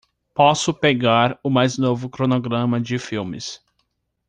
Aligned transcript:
Posso 0.33 0.73
pegar 0.73 1.39
o 1.43 1.49
mais 1.51 1.77
novo 1.77 2.09
cronograma 2.09 2.81
de 2.81 2.97
filmes 2.97 3.63